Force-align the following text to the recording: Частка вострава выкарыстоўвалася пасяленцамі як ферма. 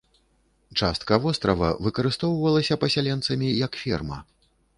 Частка 0.79 1.19
вострава 1.25 1.69
выкарыстоўвалася 1.89 2.79
пасяленцамі 2.85 3.53
як 3.65 3.73
ферма. 3.85 4.19